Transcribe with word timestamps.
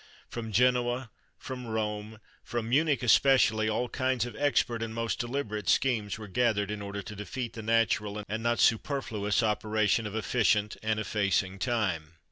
From 0.27 0.51
Genoa, 0.51 1.11
from 1.37 1.67
Rome, 1.67 2.17
from 2.43 2.67
Munich 2.67 3.03
especially, 3.03 3.69
all 3.69 3.87
kinds 3.87 4.25
of 4.25 4.35
expert 4.35 4.81
and 4.81 4.95
most 4.95 5.19
deliberate 5.19 5.69
schemes 5.69 6.17
were 6.17 6.27
gathered 6.27 6.71
in 6.71 6.81
order 6.81 7.03
to 7.03 7.15
defeat 7.15 7.53
the 7.53 7.61
natural 7.61 8.23
and 8.27 8.41
not 8.41 8.59
superfluous 8.59 9.43
operation 9.43 10.07
of 10.07 10.15
efficient 10.15 10.75
and 10.81 10.99
effacing 10.99 11.59
time. 11.59 12.13